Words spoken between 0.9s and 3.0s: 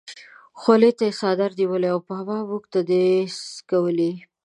ته یې څادر ونیو: بابا مونږ نه